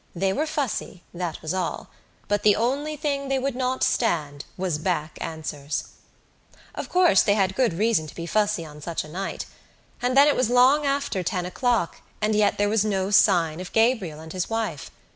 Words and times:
They 0.15 0.33
were 0.33 0.47
fussy, 0.47 1.03
that 1.13 1.39
was 1.43 1.53
all. 1.53 1.91
But 2.27 2.41
the 2.41 2.55
only 2.55 2.95
thing 2.97 3.29
they 3.29 3.37
would 3.37 3.55
not 3.55 3.83
stand 3.83 4.45
was 4.57 4.79
back 4.79 5.15
answers. 5.21 5.89
Of 6.73 6.89
course 6.89 7.21
they 7.21 7.35
had 7.35 7.53
good 7.55 7.75
reason 7.75 8.07
to 8.07 8.15
be 8.15 8.25
fussy 8.25 8.65
on 8.65 8.81
such 8.81 9.03
a 9.03 9.07
night. 9.07 9.45
And 10.01 10.17
then 10.17 10.27
it 10.27 10.35
was 10.35 10.49
long 10.49 10.87
after 10.87 11.21
ten 11.21 11.45
o'clock 11.45 12.01
and 12.19 12.33
yet 12.33 12.57
there 12.57 12.67
was 12.67 12.83
no 12.83 13.11
sign 13.11 13.59
of 13.59 13.73
Gabriel 13.73 14.19
and 14.19 14.33
his 14.33 14.49
wife. 14.49 14.89